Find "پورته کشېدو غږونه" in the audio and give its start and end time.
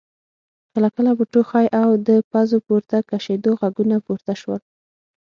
2.67-3.95